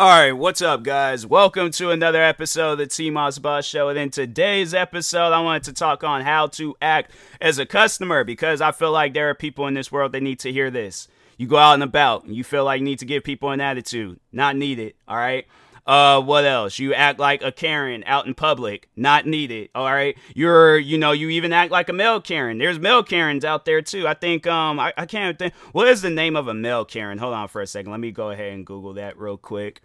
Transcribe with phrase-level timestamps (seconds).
[0.00, 1.26] All right, what's up, guys?
[1.26, 3.90] Welcome to another episode of the T Moss Boss Show.
[3.90, 8.24] And in today's episode, I wanted to talk on how to act as a customer
[8.24, 11.06] because I feel like there are people in this world that need to hear this.
[11.36, 13.60] You go out and about, and you feel like you need to give people an
[13.60, 14.18] attitude.
[14.32, 15.46] Not needed, all right?
[15.90, 16.78] Uh, what else?
[16.78, 18.88] You act like a Karen out in public.
[18.94, 19.70] Not needed.
[19.74, 20.16] All right.
[20.36, 22.58] You're, you know, you even act like a male Karen.
[22.58, 24.06] There's male Karens out there too.
[24.06, 25.52] I think, um, I, I can't think.
[25.72, 27.18] What is the name of a male Karen?
[27.18, 27.90] Hold on for a second.
[27.90, 29.82] Let me go ahead and Google that real quick.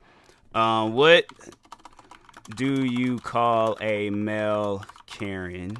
[0.53, 1.25] Um, what
[2.55, 5.75] do you call a male Karen?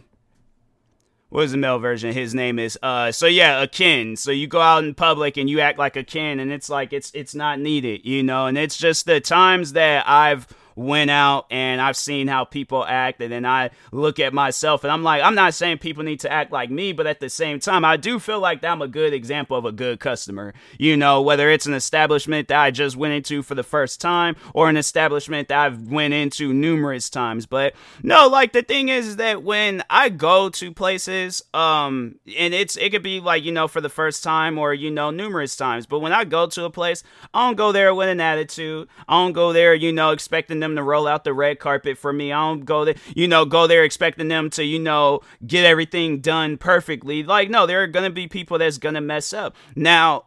[1.30, 2.14] What is the male version?
[2.14, 4.16] His name is uh so yeah, akin.
[4.16, 6.94] So you go out in public and you act like a Ken and it's like
[6.94, 11.46] it's it's not needed, you know, and it's just the times that I've went out
[11.50, 15.22] and I've seen how people act, and then I look at myself and I'm like,
[15.24, 17.98] I'm not saying people need to act like me, but at the same time, I
[17.98, 20.54] do feel like I'm a good example of a good customer.
[20.78, 24.36] You know, whether it's an establishment that I just went into for the first time
[24.54, 27.46] or an establishment that I've went into numerous times.
[27.46, 32.76] But no, like the thing is that when I go to places, um, and it's
[32.76, 35.86] it could be like, you know, for the first time or, you know, numerous times.
[35.86, 37.04] But when I go to a place,
[37.34, 38.88] I don't go there with an attitude.
[39.08, 42.12] I don't go there, you know, expecting them to roll out the red carpet for
[42.12, 42.32] me.
[42.32, 46.20] I don't go there, you know, go there expecting them to, you know, get everything
[46.22, 47.24] done perfectly.
[47.24, 49.56] Like, no, there are gonna be people that's gonna mess up.
[49.76, 50.26] Now,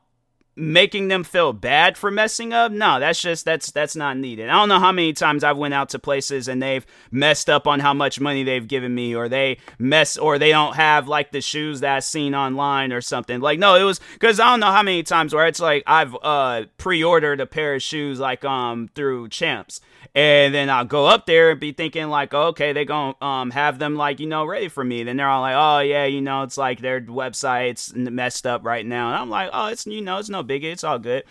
[0.59, 4.53] making them feel bad for messing up no that's just that's that's not needed i
[4.53, 7.79] don't know how many times i've went out to places and they've messed up on
[7.79, 11.41] how much money they've given me or they mess or they don't have like the
[11.41, 14.73] shoes that i seen online or something like no it was because i don't know
[14.73, 18.91] how many times where it's like i've uh pre-ordered a pair of shoes like um
[18.97, 19.81] through champs
[20.15, 23.51] and then I'll go up there and be thinking like, oh, okay, they gonna um
[23.51, 25.03] have them like you know ready for me.
[25.03, 28.85] Then they're all like, oh yeah, you know, it's like their website's messed up right
[28.85, 31.25] now, and I'm like, oh, it's you know, it's no biggie, it's all good.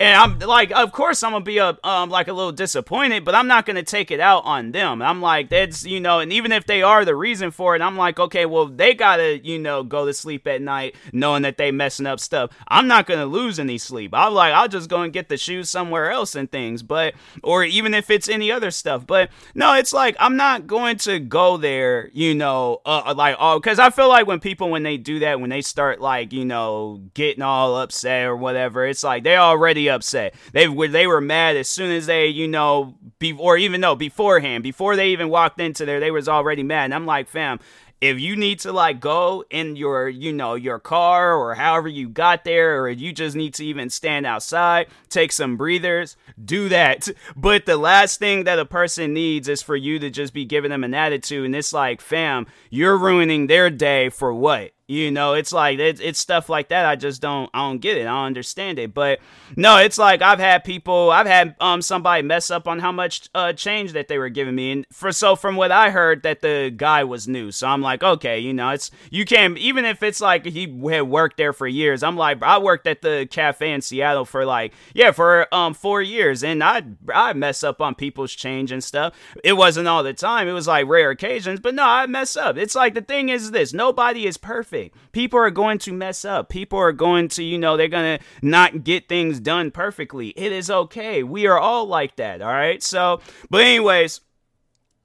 [0.00, 3.34] And I'm like, of course, I'm gonna be a um like a little disappointed, but
[3.34, 5.02] I'm not gonna take it out on them.
[5.02, 7.98] I'm like, that's you know, and even if they are the reason for it, I'm
[7.98, 11.70] like, okay, well, they gotta you know go to sleep at night knowing that they
[11.70, 12.50] messing up stuff.
[12.66, 14.14] I'm not gonna lose any sleep.
[14.14, 17.12] I'm like, I'll just go and get the shoes somewhere else and things, but
[17.42, 19.06] or even if it's any other stuff.
[19.06, 23.60] But no, it's like I'm not going to go there, you know, uh, like oh,
[23.60, 26.46] because I feel like when people when they do that, when they start like you
[26.46, 30.34] know getting all upset or whatever, it's like they already upset.
[30.52, 33.94] They were they were mad as soon as they, you know, be, or even though
[33.94, 36.84] beforehand, before they even walked into there, they was already mad.
[36.86, 37.60] And I'm like, fam,
[38.00, 42.08] if you need to like go in your you know your car or however you
[42.08, 47.08] got there or you just need to even stand outside take some breathers do that
[47.36, 50.70] but the last thing that a person needs is for you to just be giving
[50.70, 55.34] them an attitude and it's like fam you're ruining their day for what you know,
[55.34, 56.84] it's like it's, it's stuff like that.
[56.84, 58.02] I just don't I don't get it.
[58.02, 58.92] I don't understand it.
[58.92, 59.20] But
[59.54, 63.28] no, it's like I've had people I've had um somebody mess up on how much
[63.32, 64.72] uh change that they were giving me.
[64.72, 67.52] And for so from what I heard that the guy was new.
[67.52, 71.02] So I'm like, okay, you know, it's you can't even if it's like he had
[71.02, 72.02] worked there for years.
[72.02, 76.02] I'm like I worked at the cafe in Seattle for like yeah, for um 4
[76.02, 76.82] years and I
[77.14, 79.14] I mess up on people's change and stuff.
[79.44, 80.48] It wasn't all the time.
[80.48, 82.56] It was like rare occasions, but no, I mess up.
[82.56, 84.79] It's like the thing is this, nobody is perfect
[85.12, 86.48] People are going to mess up.
[86.48, 90.28] People are going to, you know, they're going to not get things done perfectly.
[90.30, 91.22] It is okay.
[91.22, 92.82] We are all like that, all right?
[92.82, 93.20] So,
[93.50, 94.20] but anyways,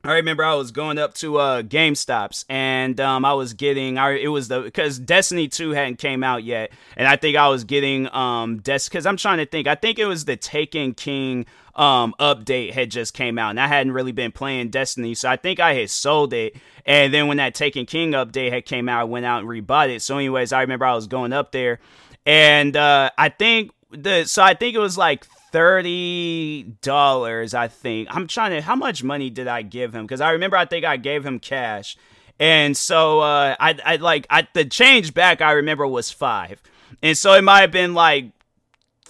[0.06, 4.12] I remember I was going up to uh GameStops and um I was getting I
[4.12, 7.64] it was the because Destiny 2 hadn't came out yet and I think I was
[7.64, 11.48] getting um Des because I'm trying to think I think it was the Taken King
[11.76, 15.38] um update had just came out and I hadn't really been playing Destiny so I
[15.38, 16.56] think I had sold it
[16.86, 19.90] and then when that Taken King update had came out I went out and rebought
[19.90, 21.80] it so anyways I remember I was going up there
[22.28, 25.26] and uh I think the so I think it was like
[25.56, 27.54] thirty dollars.
[27.54, 28.62] I think I'm trying to.
[28.62, 30.04] How much money did I give him?
[30.04, 31.96] Because I remember I think I gave him cash,
[32.38, 36.62] and so uh, I I like I the change back I remember was five,
[37.02, 38.32] and so it might have been like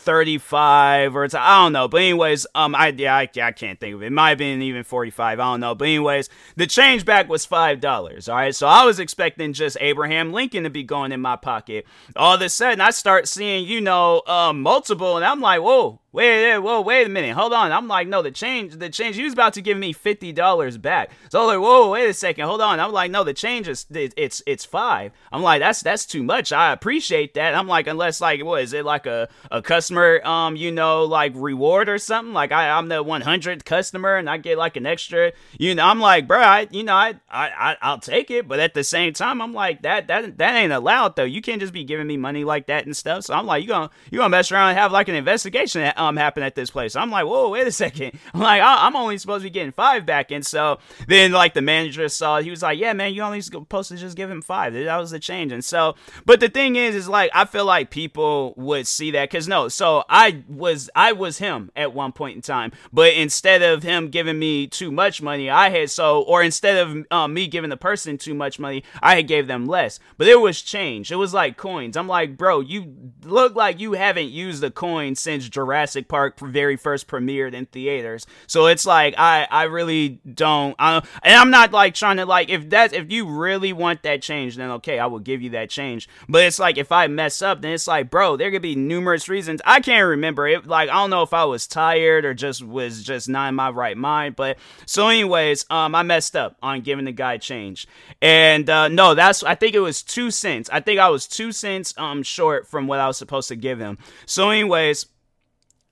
[0.05, 1.87] 35 or it's I don't know.
[1.87, 4.07] But anyways, um I yeah, I, I can't think of it.
[4.07, 5.39] It might have been even 45.
[5.39, 5.73] I don't know.
[5.73, 8.29] But anyways, the change back was five dollars.
[8.29, 8.55] All right.
[8.55, 11.87] So I was expecting just Abraham Lincoln to be going in my pocket.
[12.15, 15.99] All of a sudden I start seeing, you know, um multiple and I'm like, whoa,
[16.15, 17.71] wait, wait, whoa, wait a minute, hold on.
[17.71, 19.17] I'm like, no, the change, the change.
[19.17, 21.11] He was about to give me fifty dollars back.
[21.29, 22.79] So I'm like, whoa, wait a second, hold on.
[22.79, 25.11] I'm like, no, the change is it's it's five.
[25.31, 26.53] I'm like, that's that's too much.
[26.53, 27.53] I appreciate that.
[27.53, 31.33] I'm like, unless like, what is it like a a customer, um, you know, like
[31.35, 32.33] reward or something?
[32.33, 35.33] Like I I'm the 100th customer and I get like an extra.
[35.59, 38.73] You know, I'm like, bro, I you know, I I I'll take it, but at
[38.73, 41.23] the same time, I'm like, that that that ain't allowed though.
[41.23, 43.25] You can't just be giving me money like that and stuff.
[43.25, 46.04] So I'm like, you gonna you gonna mess around and have like an investigation um
[46.15, 46.95] happen at this place.
[46.95, 48.17] I'm like, whoa, wait a second.
[48.33, 50.31] I'm like, I'm only supposed to be getting five back.
[50.31, 53.89] And so then like the manager saw, he was like, yeah, man, you only supposed
[53.89, 54.73] to just give him five.
[54.73, 55.51] That was the change.
[55.51, 59.29] And so, but the thing is, is like, I feel like people would see that
[59.29, 63.61] because no, so I was, I was him at one point in time, but instead
[63.61, 67.47] of him giving me too much money, I had so, or instead of um, me
[67.47, 69.99] giving the person too much money, I had gave them less.
[70.17, 71.11] But it was change.
[71.11, 71.95] It was like coins.
[71.95, 76.75] I'm like, bro, you look like you haven't used a coin since Jurassic Park very
[76.75, 78.25] first premiered in theaters.
[78.47, 82.49] So it's like I I really don't I, and I'm not like trying to like
[82.49, 85.69] if that if you really want that change then okay, I will give you that
[85.69, 86.07] change.
[86.27, 89.29] But it's like if I mess up then it's like bro, there could be numerous
[89.29, 89.61] reasons.
[89.65, 93.03] I can't remember it like I don't know if I was tired or just was
[93.03, 97.05] just not in my right mind, but so anyways, um I messed up on giving
[97.05, 97.87] the guy change.
[98.21, 100.69] And uh no, that's I think it was 2 cents.
[100.71, 103.79] I think I was 2 cents um short from what I was supposed to give
[103.79, 103.97] him.
[104.25, 105.07] So anyways,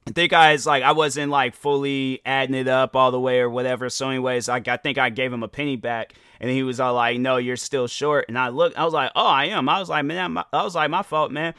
[0.06, 3.40] I think I was like I wasn't like fully adding it up all the way
[3.40, 3.90] or whatever.
[3.90, 6.94] So, anyways, like I think I gave him a penny back, and he was all
[6.94, 9.80] like, "No, you're still short." And I looked, I was like, "Oh, I am." I
[9.80, 11.54] was like, "Man, I was like, my fault, man."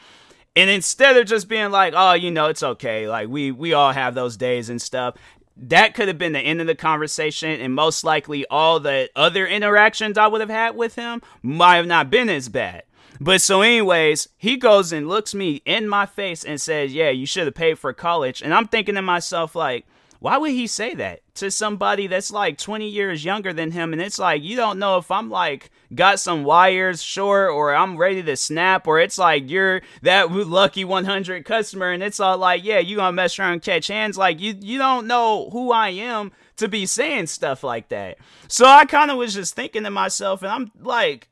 [0.55, 3.91] And instead of just being like, "Oh, you know, it's okay," like we we all
[3.91, 5.15] have those days and stuff.
[5.57, 9.47] That could have been the end of the conversation, and most likely all the other
[9.47, 12.83] interactions I would have had with him might have not been as bad.
[13.19, 17.25] But so, anyways, he goes and looks me in my face and says, Yeah, you
[17.25, 18.41] should have paid for college.
[18.41, 19.85] And I'm thinking to myself, like,
[20.19, 23.93] why would he say that to somebody that's like 20 years younger than him?
[23.93, 27.95] And it's like, you don't know if I'm like got some wires short or I'm
[27.95, 32.63] ready to snap, or it's like you're that lucky 100 customer and it's all like,
[32.63, 34.17] yeah, you gonna mess around and catch hands.
[34.17, 38.17] Like, you, you don't know who I am to be saying stuff like that.
[38.47, 41.27] So I kind of was just thinking to myself, and I'm like,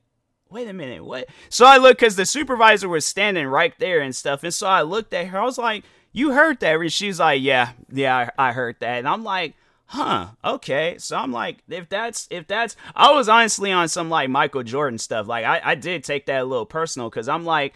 [0.54, 1.28] wait a minute, what?
[1.50, 4.44] So I looked because the supervisor was standing right there and stuff.
[4.44, 5.40] And so I looked at her.
[5.40, 6.80] I was like, you heard that?
[6.80, 9.00] And she's like, yeah, yeah, I, I heard that.
[9.00, 9.56] And I'm like,
[9.88, 10.96] huh, okay.
[11.00, 15.00] So I'm like, if that's, if that's, I was honestly on some like Michael Jordan
[15.00, 15.28] stuff.
[15.28, 17.74] Like I, I did take that a little personal because I'm like,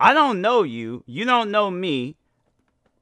[0.00, 1.04] I don't know you.
[1.06, 2.16] You don't know me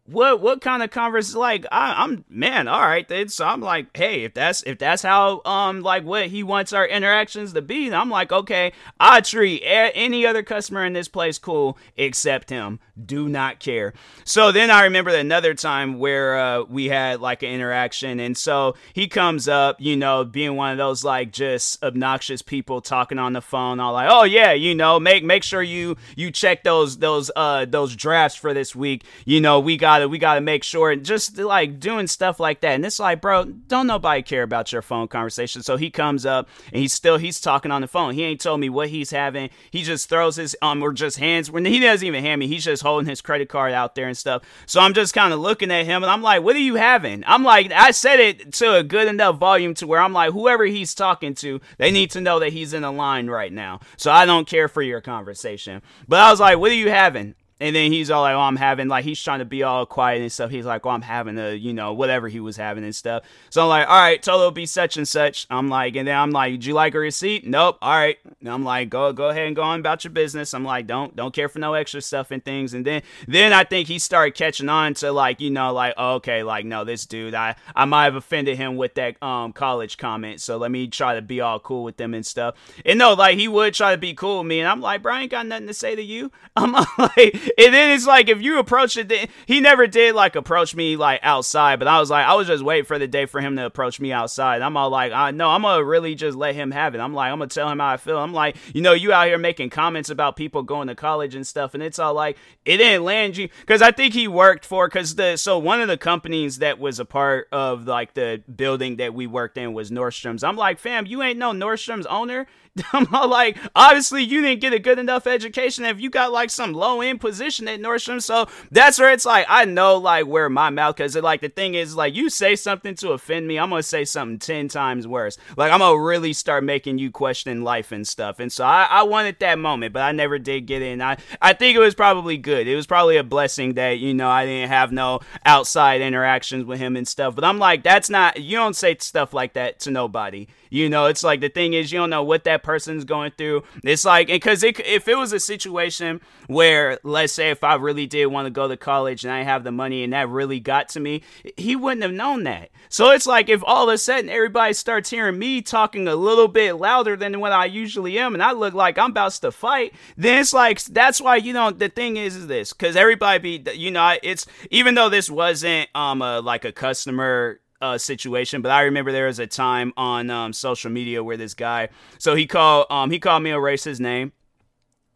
[0.06, 4.25] what what kind of converse like I, am man all right so i'm like hey
[4.25, 8.10] if that's if that's how um like what he wants our interactions to be i'm
[8.10, 12.81] like okay i treat any other customer in this place cool except him.
[13.02, 13.94] Do not care.
[14.25, 18.75] So then i remember another time where uh, we had like an interaction and so
[18.93, 23.32] he comes up you know being one of those like just obnoxious people talking on
[23.32, 26.99] the phone all like oh yeah you know make make sure you you check those
[26.99, 29.04] those uh those drafts for this week.
[29.25, 32.61] You know we got gotta we gotta make sure and just like doing stuff like
[32.61, 32.75] that.
[32.75, 35.62] And it's like, bro, don't nobody care about your phone conversation.
[35.62, 38.15] So he comes up and he's still he's talking on the phone.
[38.15, 39.50] He ain't told me what he's having.
[39.71, 42.47] He just throws his um or just hands when he doesn't even hand me.
[42.47, 44.43] He's just holding his credit card out there and stuff.
[44.67, 47.25] So I'm just kind of looking at him and I'm like, what are you having?
[47.26, 50.64] I'm like, I said it to a good enough volume to where I'm like, whoever
[50.64, 53.81] he's talking to, they need to know that he's in a line right now.
[53.97, 55.83] So I don't care for your conversation.
[56.09, 57.35] But I was like, what are you having?
[57.62, 60.21] And then he's all like, "Oh, I'm having like he's trying to be all quiet
[60.21, 62.95] and stuff." He's like, "Oh, I'm having a you know whatever he was having and
[62.95, 66.16] stuff." So I'm like, "All right, total be such and such." I'm like, and then
[66.16, 67.78] I'm like, "Did you like a receipt?" Nope.
[67.81, 68.19] All right.
[68.40, 71.14] And I'm like, "Go go ahead and go on about your business." I'm like, "Don't
[71.14, 74.35] don't care for no extra stuff and things." And then then I think he started
[74.35, 77.85] catching on to like you know like oh, okay like no this dude I I
[77.85, 81.40] might have offended him with that um college comment, so let me try to be
[81.40, 82.57] all cool with them and stuff.
[82.85, 85.28] And no, like he would try to be cool with me, and I'm like, "Brian
[85.28, 88.97] got nothing to say to you." I'm like and then it's like if you approach
[88.97, 92.47] it, he never did like approach me like outside, but I was like, I was
[92.47, 94.62] just waiting for the day for him to approach me outside.
[94.62, 96.99] I'm all like, I know I'm gonna really just let him have it.
[96.99, 98.18] I'm like, I'm gonna tell him how I feel.
[98.18, 101.47] I'm like, you know, you out here making comments about people going to college and
[101.47, 104.88] stuff, and it's all like it didn't land you because I think he worked for
[104.88, 108.97] because the so one of the companies that was a part of like the building
[108.97, 110.44] that we worked in was Nordstrom's.
[110.44, 112.47] I'm like, fam, you ain't no Nordstrom's owner.
[112.93, 116.73] I'm like, obviously you didn't get a good enough education if you got like some
[116.73, 118.23] low end position at Nordstrom.
[118.23, 121.75] So that's where it's like I know like where my mouth because like the thing
[121.75, 125.37] is like you say something to offend me, I'm gonna say something ten times worse.
[125.57, 128.41] Like I'm gonna really start making you question life and stuff.
[128.41, 131.02] And so I, I wanted that moment, but I never did get in.
[131.02, 132.67] I I think it was probably good.
[132.67, 136.79] It was probably a blessing that you know I didn't have no outside interactions with
[136.79, 137.35] him and stuff.
[137.35, 140.47] But I'm like, that's not you don't say stuff like that to nobody.
[140.73, 143.62] You know, it's like the thing is, you don't know what that person's going through.
[143.85, 148.07] It's like, because it, if it was a situation where, let's say, if I really
[148.07, 150.88] did want to go to college and I have the money and that really got
[150.90, 151.23] to me,
[151.57, 152.71] he wouldn't have known that.
[152.88, 156.49] So it's like if all of a sudden everybody starts hearing me talking a little
[156.49, 159.95] bit louder than what I usually am and I look like I'm about to fight,
[160.16, 163.73] then it's like, that's why, you know, the thing is, is this, because everybody be,
[163.73, 168.71] you know, it's, even though this wasn't um a, like a customer uh, situation, but
[168.71, 172.47] I remember there was a time on um, social media where this guy, so he
[172.47, 174.33] called um, he called me a racist name,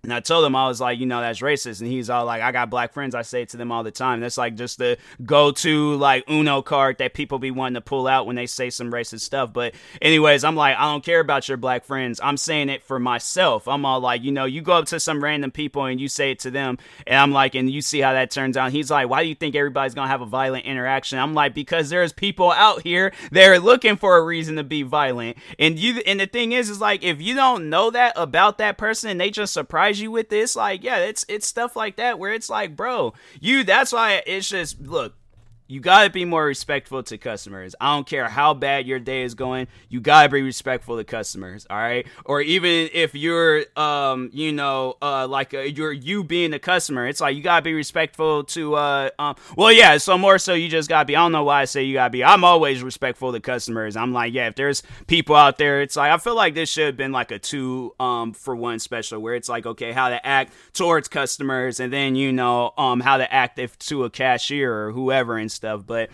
[0.06, 1.80] and I told him, I was like, you know, that's racist.
[1.80, 3.12] And he's all like, I got black friends.
[3.12, 4.20] I say it to them all the time.
[4.20, 8.06] That's like just the go to, like, Uno card that people be wanting to pull
[8.06, 9.52] out when they say some racist stuff.
[9.52, 12.20] But, anyways, I'm like, I don't care about your black friends.
[12.22, 13.66] I'm saying it for myself.
[13.66, 16.30] I'm all like, you know, you go up to some random people and you say
[16.30, 16.78] it to them.
[17.04, 18.70] And I'm like, and you see how that turns out.
[18.70, 21.18] He's like, why do you think everybody's going to have a violent interaction?
[21.18, 24.84] I'm like, because there's people out here that are looking for a reason to be
[24.84, 25.36] violent.
[25.58, 28.78] And you, and the thing is, is like, if you don't know that about that
[28.78, 30.56] person and they just surprise you with this.
[30.56, 34.48] Like yeah it's it's stuff like that where it's like bro you that's why it's
[34.48, 35.14] just look
[35.68, 37.74] you gotta be more respectful to customers.
[37.80, 39.66] I don't care how bad your day is going.
[39.88, 41.66] You gotta be respectful to customers.
[41.68, 42.06] All right.
[42.24, 47.06] Or even if you're, um, you know, uh, like uh, you're you being a customer,
[47.06, 49.96] it's like you gotta be respectful to, uh, um, well, yeah.
[49.98, 51.16] So more so, you just gotta be.
[51.16, 52.22] I don't know why I say you gotta be.
[52.22, 53.96] I'm always respectful to customers.
[53.96, 54.46] I'm like, yeah.
[54.46, 57.32] If there's people out there, it's like I feel like this should have been like
[57.32, 61.80] a two, um, for one special where it's like, okay, how to act towards customers,
[61.80, 65.50] and then you know, um, how to act if to a cashier or whoever and
[65.56, 65.84] stuff.
[65.86, 66.10] But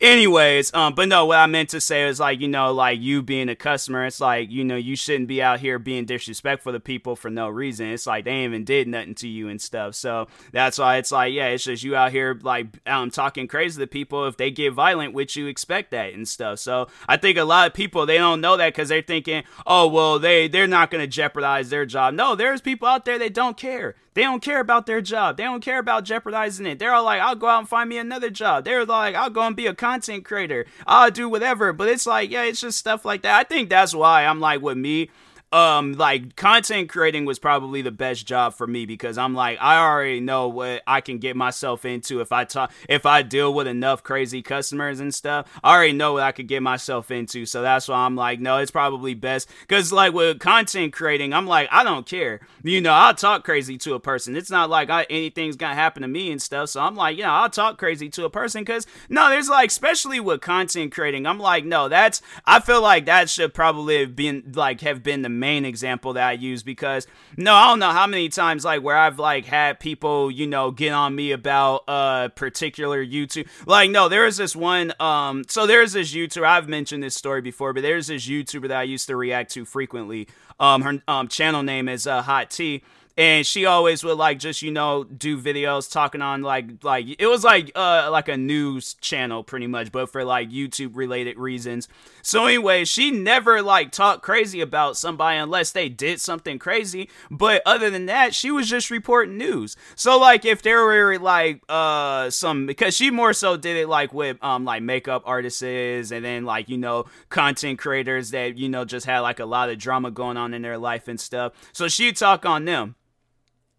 [0.00, 3.22] anyways, um, but no, what I meant to say is like, you know, like you
[3.22, 6.80] being a customer, it's like, you know, you shouldn't be out here being disrespectful to
[6.80, 7.88] people for no reason.
[7.88, 9.94] It's like they even did nothing to you and stuff.
[9.94, 13.80] So that's why it's like, yeah, it's just you out here like um talking crazy
[13.80, 14.26] to people.
[14.26, 16.58] If they get violent with you, expect that and stuff.
[16.58, 19.88] So I think a lot of people they don't know that because they're thinking, oh
[19.88, 22.14] well, they they're not gonna jeopardize their job.
[22.14, 23.96] No, there's people out there that don't care.
[24.14, 25.36] They don't care about their job.
[25.36, 26.78] They don't care about jeopardizing it.
[26.78, 28.64] They're all like, I'll go out and find me another job.
[28.64, 30.66] They're like, I'll go and be a content creator.
[30.86, 31.72] I'll do whatever.
[31.72, 33.38] But it's like, yeah, it's just stuff like that.
[33.38, 35.08] I think that's why I'm like, with me,
[35.52, 39.78] um like content creating was probably the best job for me because I'm like I
[39.78, 43.66] already know what I can get myself into if I talk if I deal with
[43.66, 45.46] enough crazy customers and stuff.
[45.62, 47.44] I already know what I could get myself into.
[47.44, 51.46] So that's why I'm like no it's probably best cuz like with content creating I'm
[51.46, 52.40] like I don't care.
[52.62, 54.36] You know I'll talk crazy to a person.
[54.36, 56.70] It's not like I, anything's going to happen to me and stuff.
[56.70, 59.68] So I'm like you know I'll talk crazy to a person cuz no there's like
[59.68, 64.16] especially with content creating I'm like no that's I feel like that should probably have
[64.16, 67.06] been like have been the main example that I use because
[67.36, 70.70] no, I don't know how many times like where I've like had people, you know,
[70.70, 73.48] get on me about a particular YouTube.
[73.66, 77.40] Like, no, there is this one, um, so there's this YouTuber, I've mentioned this story
[77.40, 80.28] before, but there's this YouTuber that I used to react to frequently.
[80.60, 82.82] Um, her um, channel name is uh, Hot Tea
[83.16, 87.26] and she always would like just you know do videos talking on like like it
[87.26, 91.88] was like uh like a news channel pretty much but for like youtube related reasons.
[92.22, 97.08] So anyway she never like talked crazy about somebody unless they did something crazy.
[97.30, 99.76] But other than that she was just reporting news.
[99.94, 104.14] So like if there were like uh some because she more so did it like
[104.14, 108.84] with um like makeup artists and then like you know content creators that you know
[108.84, 111.52] just had like a lot of drama going on in their life and stuff.
[111.72, 112.96] So she'd talk on them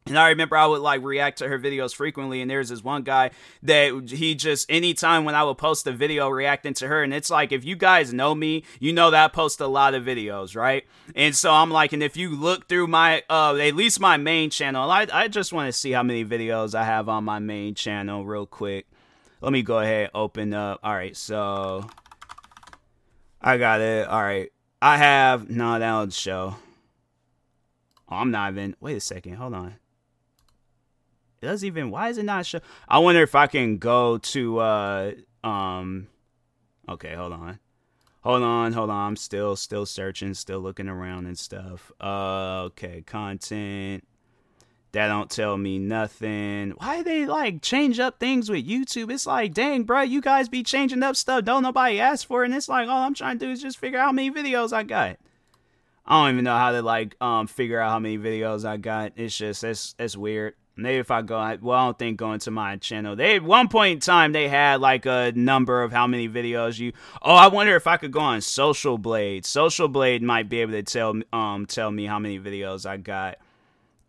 [0.05, 2.41] and I remember I would like react to her videos frequently.
[2.41, 3.31] And there's this one guy
[3.61, 7.29] that he just, anytime when I would post a video reacting to her, and it's
[7.29, 10.55] like, if you guys know me, you know that I post a lot of videos,
[10.55, 10.85] right?
[11.15, 14.49] And so I'm like, and if you look through my, uh, at least my main
[14.49, 17.75] channel, I, I just want to see how many videos I have on my main
[17.75, 18.87] channel real quick.
[19.41, 20.79] Let me go ahead open up.
[20.83, 21.89] All right, so
[23.41, 24.07] I got it.
[24.07, 24.49] All right.
[24.81, 26.57] I have, no, that'll show.
[28.09, 29.35] Oh, I'm not even, wait a second.
[29.35, 29.75] Hold on.
[31.43, 31.91] It doesn't even.
[31.91, 32.61] Why is it not show?
[32.87, 34.59] I wonder if I can go to.
[34.59, 35.11] uh
[35.43, 36.07] Um.
[36.87, 37.59] Okay, hold on.
[38.21, 39.07] Hold on, hold on.
[39.09, 41.91] I'm still still searching, still looking around and stuff.
[41.99, 44.07] Uh, okay, content.
[44.93, 46.71] That don't tell me nothing.
[46.77, 49.11] Why they like change up things with YouTube?
[49.11, 51.43] It's like, dang, bro, you guys be changing up stuff.
[51.43, 52.45] Don't nobody ask for it.
[52.45, 54.71] And it's like, all I'm trying to do is just figure out how many videos
[54.71, 55.17] I got.
[56.05, 59.13] I don't even know how to like um figure out how many videos I got.
[59.17, 60.53] It's just it's it's weird.
[60.75, 63.15] Maybe if I go, well, I don't think going to my channel.
[63.15, 66.79] They at one point in time they had like a number of how many videos
[66.79, 66.93] you.
[67.21, 69.45] Oh, I wonder if I could go on Social Blade.
[69.45, 73.37] Social Blade might be able to tell um tell me how many videos I got.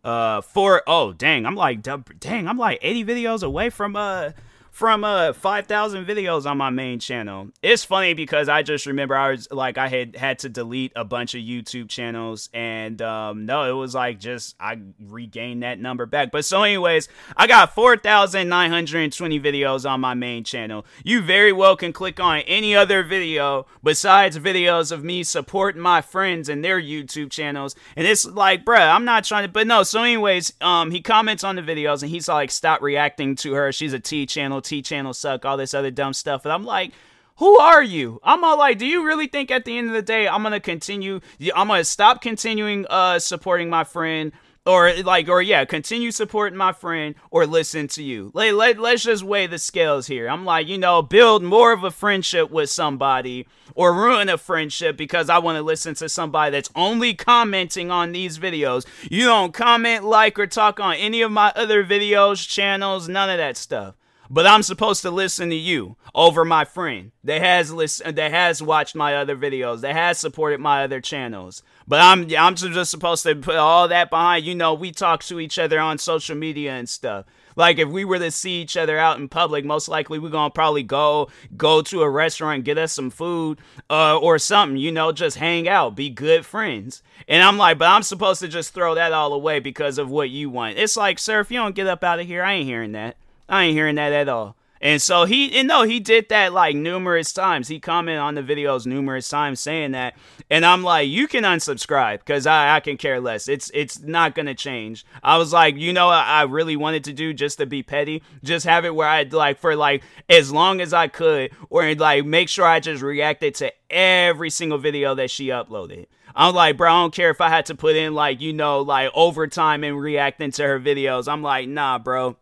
[0.03, 4.31] Uh, for oh dang, I'm like dang, I'm like 80 videos away from uh
[4.75, 7.47] from uh 5000 videos on my main channel.
[7.63, 11.05] It's funny because i just remember i was like i had had to delete a
[11.05, 16.05] bunch of youtube channels and um no it was like just i regained that number
[16.05, 16.29] back.
[16.29, 20.85] But so anyways i got 4920 videos on my main channel.
[21.05, 26.01] You very well can click on any other video besides videos of me supporting my
[26.01, 27.77] friends and their youtube channels.
[27.95, 31.45] And it's like bruh i'm not trying to but no so anyways um he comments
[31.45, 33.71] on the videos and he's like stop reacting to her.
[33.71, 36.43] She's a t channel T channel suck, all this other dumb stuff.
[36.43, 36.91] And I'm like,
[37.37, 38.19] who are you?
[38.23, 40.59] I'm all like, do you really think at the end of the day I'm gonna
[40.59, 41.19] continue?
[41.53, 44.31] I'm gonna stop continuing uh supporting my friend,
[44.65, 48.31] or like, or yeah, continue supporting my friend, or listen to you.
[48.33, 50.29] Let, let let's just weigh the scales here.
[50.29, 54.95] I'm like, you know, build more of a friendship with somebody, or ruin a friendship
[54.95, 58.85] because I want to listen to somebody that's only commenting on these videos.
[59.11, 63.37] You don't comment, like, or talk on any of my other videos, channels, none of
[63.39, 63.95] that stuff
[64.29, 68.61] but I'm supposed to listen to you over my friend that has listen that has
[68.61, 71.63] watched my other videos, that has supported my other channels.
[71.87, 74.45] But I'm I'm just supposed to put all that behind.
[74.45, 77.25] You know, we talk to each other on social media and stuff.
[77.55, 80.49] Like if we were to see each other out in public, most likely we're gonna
[80.49, 84.77] probably go go to a restaurant, get us some food, uh, or something.
[84.77, 87.01] You know, just hang out, be good friends.
[87.27, 90.29] And I'm like, but I'm supposed to just throw that all away because of what
[90.29, 90.77] you want.
[90.77, 93.15] It's like, sir, if you don't get up out of here, I ain't hearing that.
[93.47, 94.55] I ain't hearing that at all.
[94.81, 97.69] And so he, and no, he did that like numerous times.
[97.69, 100.15] He commented on the videos numerous times saying that,
[100.49, 103.47] and I'm like, you can unsubscribe because I, I can care less.
[103.47, 105.05] It's it's not gonna change.
[105.23, 108.21] I was like, you know, I, I really wanted to do just to be petty,
[108.43, 112.25] just have it where I'd like for like as long as I could, or like
[112.25, 116.07] make sure I just reacted to every single video that she uploaded.
[116.35, 118.81] I'm like, bro, I don't care if I had to put in like you know
[118.81, 121.31] like overtime and reacting to her videos.
[121.31, 122.35] I'm like, nah, bro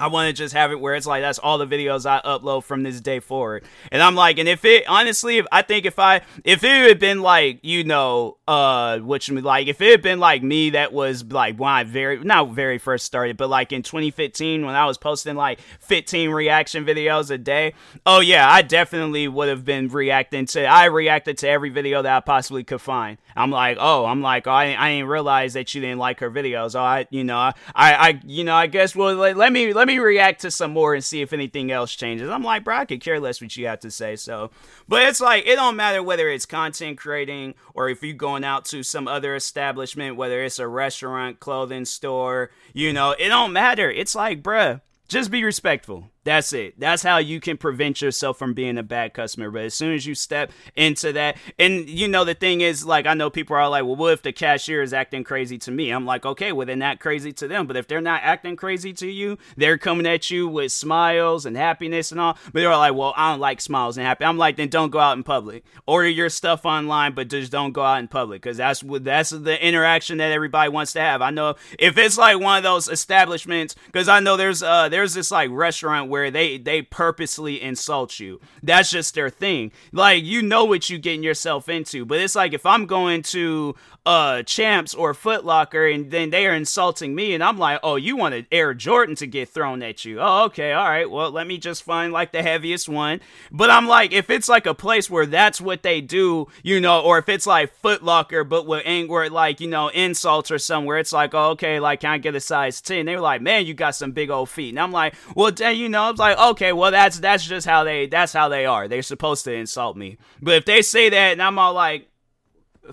[0.00, 2.64] I want to just have it where it's like that's all the videos I upload
[2.64, 3.64] from this day forward.
[3.92, 6.98] And I'm like, and if it honestly, if I think if I if it had
[6.98, 11.22] been like you know, uh, which like if it had been like me that was
[11.24, 14.96] like when I very not very first started, but like in 2015 when I was
[14.96, 17.74] posting like 15 reaction videos a day.
[18.06, 20.64] Oh yeah, I definitely would have been reacting to.
[20.64, 23.18] I reacted to every video that I possibly could find.
[23.36, 26.30] I'm like, oh, I'm like, oh, I, I didn't realize that you didn't like her
[26.30, 26.74] videos.
[26.74, 29.86] Oh, I, you know, I, I, you know, I guess well, let, let me let
[29.86, 32.30] me react to some more and see if anything else changes.
[32.30, 34.16] I'm like, bro, I could care less what you have to say.
[34.16, 34.50] So,
[34.88, 38.64] but it's like it don't matter whether it's content creating or if you're going out
[38.66, 43.90] to some other establishment, whether it's a restaurant, clothing store, you know, it don't matter.
[43.90, 46.10] It's like, bruh, just be respectful.
[46.22, 46.78] That's it.
[46.78, 49.50] That's how you can prevent yourself from being a bad customer.
[49.50, 53.06] But as soon as you step into that, and you know, the thing is, like,
[53.06, 55.90] I know people are like, well, what if the cashier is acting crazy to me?
[55.90, 57.66] I'm like, okay, well, they're not crazy to them.
[57.66, 61.56] But if they're not acting crazy to you, they're coming at you with smiles and
[61.56, 62.36] happiness and all.
[62.44, 64.26] But they're like, well, I don't like smiles and happy.
[64.26, 65.64] I'm like, then don't go out in public.
[65.86, 69.30] Order your stuff online, but just don't go out in public because that's what that's
[69.30, 71.22] the interaction that everybody wants to have.
[71.22, 75.14] I know if it's like one of those establishments, because I know there's uh there's
[75.14, 78.40] this like restaurant where they they purposely insult you.
[78.62, 79.72] That's just their thing.
[79.92, 82.04] Like you know what you getting yourself into.
[82.04, 83.74] But it's like if I'm going to
[84.06, 88.16] uh Champs or Footlocker and then they are insulting me and I'm like, "Oh, you
[88.16, 90.72] wanted Air Jordan to get thrown at you." Oh, okay.
[90.72, 91.10] All right.
[91.10, 93.20] Well, let me just find like the heaviest one.
[93.50, 97.00] But I'm like if it's like a place where that's what they do, you know,
[97.00, 101.12] or if it's like Footlocker but with anger like, you know, insults or somewhere, it's
[101.12, 103.74] like, oh, "Okay, like can I get a size 10?" They were like, "Man, you
[103.74, 106.38] got some big old feet." And I'm like, "Well, then you know, I was like,
[106.38, 108.88] okay, well that's that's just how they that's how they are.
[108.88, 110.18] They're supposed to insult me.
[110.40, 112.08] But if they say that and I'm all like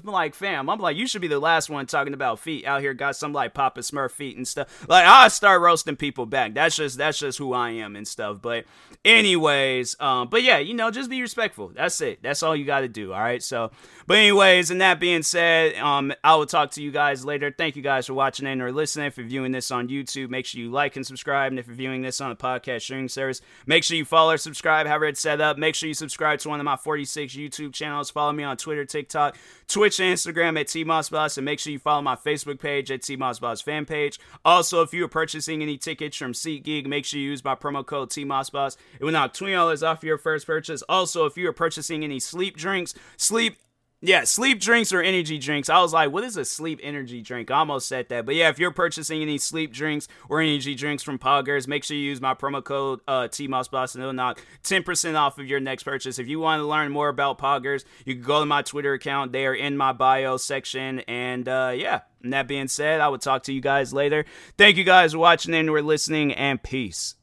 [0.05, 2.81] I'm like, fam, I'm like, you should be the last one talking about feet out
[2.81, 2.93] here.
[2.93, 4.87] Got some like Papa Smurf feet and stuff.
[4.87, 6.53] Like, I start roasting people back.
[6.53, 8.41] That's just that's just who I am and stuff.
[8.41, 8.65] But
[9.03, 11.69] anyways, um, but yeah, you know, just be respectful.
[11.69, 12.21] That's it.
[12.21, 13.13] That's all you got to do.
[13.13, 13.41] All right.
[13.41, 13.71] So,
[14.05, 17.53] but anyways, and that being said, um, I will talk to you guys later.
[17.55, 19.07] Thank you guys for watching and or listening.
[19.07, 21.51] If you're viewing this on YouTube, make sure you like and subscribe.
[21.51, 24.37] And if you're viewing this on a podcast streaming service, make sure you follow or
[24.37, 24.87] subscribe.
[24.87, 25.57] Have it set up.
[25.57, 28.09] Make sure you subscribe to one of my 46 YouTube channels.
[28.09, 29.37] Follow me on Twitter, TikTok,
[29.87, 31.37] Twitch, and Instagram at TMossBoss.
[31.37, 34.19] And make sure you follow my Facebook page at TMossBoss fan page.
[34.43, 37.85] Also, if you are purchasing any tickets from SeatGeek, make sure you use my promo
[37.85, 38.75] code TMossBoss.
[38.99, 40.81] It will knock $20 off your first purchase.
[40.89, 43.55] Also, if you are purchasing any sleep drinks, sleep
[43.99, 45.69] Yeah, sleep drinks or energy drinks.
[45.69, 47.49] I was like, what is a sleep energy drink?
[47.49, 48.27] I almost said that.
[48.27, 51.97] But yeah, if you're purchasing any sleep drinks or energy drinks from Poggers, make sure
[51.97, 55.81] you use my promo code uh, TMossBoss and it'll knock 10% off of your next
[55.81, 56.19] purchase.
[56.19, 59.31] If you want to learn more about Poggers, you can go to my Twitter account.
[59.31, 60.99] They are in my bio section.
[61.07, 64.25] And uh, yeah, and that being said, I will talk to you guys later.
[64.59, 67.15] Thank you guys for watching and for listening, and peace.